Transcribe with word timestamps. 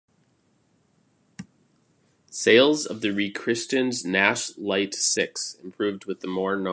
Sales 2.31 2.87
of 2.87 3.01
the 3.01 3.11
rechristened 3.11 4.03
Nash 4.03 4.57
Light 4.57 4.95
Six 4.95 5.57
improved 5.63 6.05
with 6.05 6.21
the 6.21 6.27
more 6.27 6.55
known 6.55 6.63
moniker. 6.63 6.69